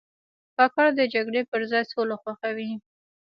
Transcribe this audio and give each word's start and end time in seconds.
کاکړ 0.57 0.87
د 0.99 1.01
جګړې 1.13 1.41
پر 1.51 1.61
ځای 1.71 1.83
سوله 1.91 2.15
خوښوي. 2.21 2.71